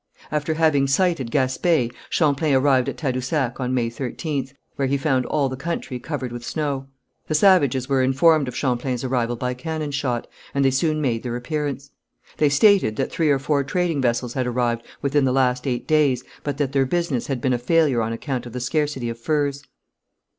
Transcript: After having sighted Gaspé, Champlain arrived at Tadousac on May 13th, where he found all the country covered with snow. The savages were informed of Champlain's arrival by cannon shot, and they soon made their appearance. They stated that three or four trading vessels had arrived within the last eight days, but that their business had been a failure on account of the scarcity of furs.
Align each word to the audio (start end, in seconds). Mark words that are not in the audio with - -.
After 0.31 0.55
having 0.55 0.87
sighted 0.87 1.29
Gaspé, 1.29 1.93
Champlain 2.09 2.55
arrived 2.55 2.89
at 2.89 2.97
Tadousac 2.97 3.59
on 3.59 3.71
May 3.71 3.87
13th, 3.87 4.51
where 4.75 4.87
he 4.87 4.97
found 4.97 5.27
all 5.27 5.47
the 5.47 5.55
country 5.55 5.99
covered 5.99 6.31
with 6.31 6.43
snow. 6.43 6.87
The 7.27 7.35
savages 7.35 7.87
were 7.87 8.01
informed 8.01 8.47
of 8.47 8.55
Champlain's 8.55 9.03
arrival 9.03 9.35
by 9.35 9.53
cannon 9.53 9.91
shot, 9.91 10.25
and 10.55 10.65
they 10.65 10.71
soon 10.71 11.01
made 11.01 11.21
their 11.21 11.35
appearance. 11.35 11.91
They 12.37 12.49
stated 12.49 12.95
that 12.95 13.11
three 13.11 13.29
or 13.29 13.37
four 13.37 13.63
trading 13.63 14.01
vessels 14.01 14.33
had 14.33 14.47
arrived 14.47 14.81
within 15.03 15.23
the 15.23 15.31
last 15.31 15.67
eight 15.67 15.87
days, 15.87 16.23
but 16.43 16.57
that 16.57 16.71
their 16.71 16.87
business 16.87 17.27
had 17.27 17.39
been 17.39 17.53
a 17.53 17.59
failure 17.59 18.01
on 18.01 18.11
account 18.11 18.47
of 18.47 18.53
the 18.53 18.59
scarcity 18.59 19.07
of 19.07 19.19
furs. 19.19 19.63